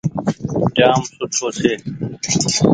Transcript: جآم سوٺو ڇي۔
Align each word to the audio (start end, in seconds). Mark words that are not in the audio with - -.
جآم 0.77 1.01
سوٺو 1.37 1.47
ڇي۔ 1.61 1.73